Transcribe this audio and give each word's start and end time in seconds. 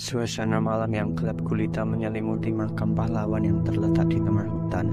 Suasana 0.00 0.56
malam 0.56 0.88
yang 0.96 1.12
gelap 1.12 1.36
gulita 1.44 1.84
menyelimuti 1.84 2.48
makam 2.48 2.96
pahlawan 2.96 3.44
yang 3.44 3.60
terletak 3.60 4.08
di 4.08 4.16
tengah 4.16 4.48
hutan. 4.48 4.86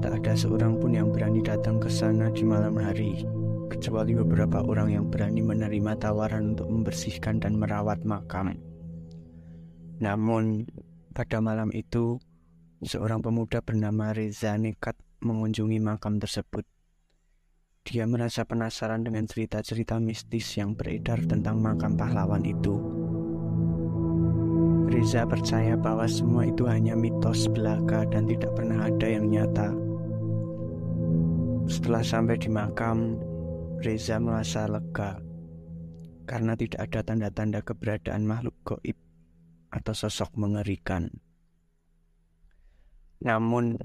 Tak 0.00 0.12
ada 0.22 0.32
seorang 0.32 0.80
pun 0.80 0.96
yang 0.96 1.12
berani 1.12 1.44
datang 1.44 1.76
ke 1.76 1.92
sana 1.92 2.32
di 2.32 2.40
malam 2.40 2.80
hari, 2.80 3.28
kecuali 3.68 4.16
beberapa 4.16 4.64
orang 4.64 4.96
yang 4.96 5.04
berani 5.12 5.44
menerima 5.44 5.92
tawaran 6.00 6.56
untuk 6.56 6.72
membersihkan 6.72 7.36
dan 7.36 7.60
merawat 7.60 8.00
makam. 8.08 8.56
Namun, 10.00 10.64
pada 11.12 11.44
malam 11.44 11.68
itu, 11.76 12.16
seorang 12.80 13.20
pemuda 13.20 13.60
bernama 13.60 14.16
Reza 14.16 14.56
nekat 14.56 14.96
mengunjungi 15.20 15.80
makam 15.84 16.16
tersebut. 16.16 16.64
Dia 17.84 18.08
merasa 18.08 18.48
penasaran 18.48 19.04
dengan 19.04 19.28
cerita-cerita 19.28 20.00
mistis 20.00 20.48
yang 20.56 20.72
beredar 20.72 21.22
tentang 21.28 21.60
makam 21.60 21.94
pahlawan 21.94 22.42
itu. 22.42 22.95
Reza 24.86 25.26
percaya 25.26 25.74
bahwa 25.74 26.06
semua 26.06 26.46
itu 26.46 26.66
hanya 26.70 26.94
mitos 26.94 27.50
belaka 27.50 28.06
dan 28.06 28.26
tidak 28.30 28.54
pernah 28.54 28.86
ada 28.86 29.06
yang 29.06 29.26
nyata. 29.30 29.74
Setelah 31.66 32.02
sampai 32.06 32.38
di 32.38 32.46
makam, 32.46 33.18
Reza 33.82 34.22
merasa 34.22 34.70
lega 34.70 35.18
karena 36.26 36.58
tidak 36.58 36.90
ada 36.90 37.00
tanda-tanda 37.06 37.60
keberadaan 37.62 38.26
makhluk 38.26 38.56
goib 38.66 38.98
atau 39.70 39.94
sosok 39.94 40.34
mengerikan. 40.38 41.10
Namun, 43.22 43.78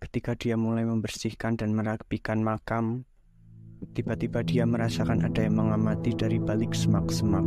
ketika 0.00 0.36
dia 0.36 0.56
mulai 0.56 0.84
membersihkan 0.88 1.60
dan 1.60 1.76
merapikan 1.76 2.40
makam, 2.40 3.04
Tiba-tiba 3.80 4.44
dia 4.44 4.68
merasakan 4.68 5.24
ada 5.24 5.40
yang 5.40 5.56
mengamati 5.56 6.12
dari 6.12 6.36
balik 6.36 6.76
semak-semak. 6.76 7.42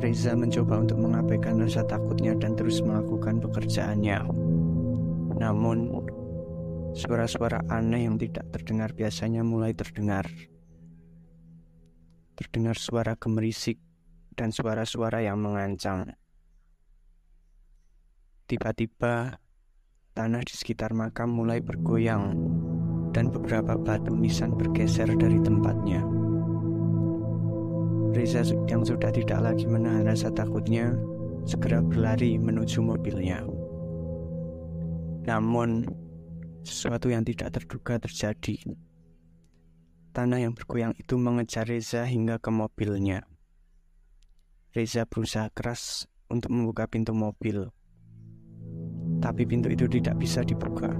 Reza 0.00 0.32
mencoba 0.32 0.80
untuk 0.80 0.96
mengabaikan 0.96 1.60
rasa 1.60 1.84
takutnya 1.84 2.32
dan 2.32 2.56
terus 2.56 2.80
melakukan 2.80 3.36
pekerjaannya. 3.44 4.24
Namun, 5.36 5.92
suara-suara 6.96 7.60
aneh 7.68 8.08
yang 8.08 8.16
tidak 8.16 8.48
terdengar 8.48 8.96
biasanya 8.96 9.44
mulai 9.44 9.76
terdengar. 9.76 10.24
Terdengar 12.32 12.80
suara 12.80 13.12
gemerisik 13.20 13.76
dan 14.32 14.56
suara-suara 14.56 15.20
yang 15.20 15.36
mengancam. 15.36 16.16
Tiba-tiba, 18.48 19.36
tanah 20.16 20.42
di 20.42 20.54
sekitar 20.56 20.96
makam 20.96 21.28
mulai 21.28 21.60
bergoyang 21.60 22.34
dan 23.12 23.28
beberapa 23.28 23.76
batu 23.76 24.16
nisan 24.16 24.56
bergeser 24.56 25.12
dari 25.14 25.38
tempatnya. 25.44 26.19
Reza 28.10 28.42
yang 28.66 28.82
sudah 28.82 29.10
tidak 29.14 29.40
lagi 29.40 29.64
menahan 29.70 30.06
rasa 30.06 30.28
takutnya 30.34 30.94
segera 31.46 31.80
berlari 31.80 32.36
menuju 32.36 32.82
mobilnya. 32.82 33.46
Namun, 35.24 35.86
sesuatu 36.66 37.08
yang 37.08 37.22
tidak 37.22 37.54
terduga 37.54 38.02
terjadi. 38.02 38.56
Tanah 40.10 40.42
yang 40.42 40.52
bergoyang 40.58 40.96
itu 40.98 41.14
mengejar 41.14 41.70
Reza 41.70 42.02
hingga 42.02 42.42
ke 42.42 42.50
mobilnya. 42.50 43.22
Reza 44.74 45.06
berusaha 45.06 45.50
keras 45.54 46.06
untuk 46.30 46.50
membuka 46.50 46.86
pintu 46.86 47.14
mobil, 47.14 47.70
tapi 49.18 49.42
pintu 49.44 49.70
itu 49.70 49.86
tidak 49.90 50.18
bisa 50.18 50.40
dibuka. 50.46 50.90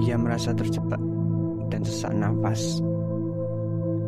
Ia 0.00 0.16
merasa 0.16 0.52
terjebak 0.56 1.00
dan 1.68 1.80
sesak 1.84 2.12
nafas. 2.16 2.80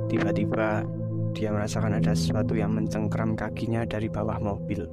Tiba-tiba, 0.08 0.84
dia 1.32 1.48
merasakan 1.50 1.96
ada 1.96 2.12
sesuatu 2.12 2.52
yang 2.52 2.76
mencengkram 2.76 3.34
kakinya 3.34 3.84
dari 3.88 4.06
bawah 4.12 4.38
mobil. 4.38 4.84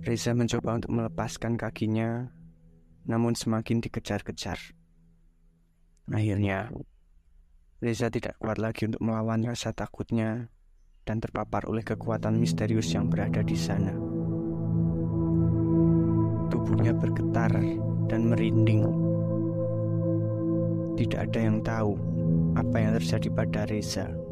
Reza 0.00 0.32
mencoba 0.32 0.80
untuk 0.80 0.96
melepaskan 0.96 1.60
kakinya, 1.60 2.32
namun 3.04 3.36
semakin 3.36 3.84
dikejar-kejar. 3.84 4.56
Akhirnya, 6.08 6.72
Reza 7.84 8.08
tidak 8.08 8.40
kuat 8.40 8.56
lagi 8.56 8.88
untuk 8.88 9.04
melawan 9.04 9.44
rasa 9.44 9.76
takutnya 9.76 10.48
dan 11.04 11.20
terpapar 11.20 11.68
oleh 11.68 11.84
kekuatan 11.84 12.40
misterius 12.40 12.92
yang 12.96 13.12
berada 13.12 13.44
di 13.44 13.56
sana. 13.58 13.92
Tubuhnya 16.48 16.96
bergetar 16.96 17.52
dan 18.08 18.26
merinding 18.26 18.88
tidak 21.00 21.32
ada 21.32 21.40
yang 21.40 21.58
tahu 21.64 21.96
apa 22.60 22.76
yang 22.76 22.92
terjadi 23.00 23.28
pada 23.32 23.64
Reza. 23.64 24.29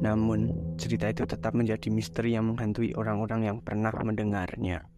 Namun, 0.00 0.74
cerita 0.80 1.06
itu 1.12 1.28
tetap 1.28 1.52
menjadi 1.52 1.92
misteri 1.92 2.32
yang 2.32 2.48
menghantui 2.48 2.96
orang-orang 2.96 3.52
yang 3.52 3.58
pernah 3.60 3.92
mendengarnya. 3.92 4.88